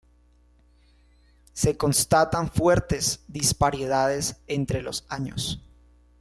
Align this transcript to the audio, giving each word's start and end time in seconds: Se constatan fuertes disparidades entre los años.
Se 1.53 1.77
constatan 1.77 2.51
fuertes 2.51 3.23
disparidades 3.27 4.37
entre 4.47 4.81
los 4.81 5.05
años. 5.09 5.61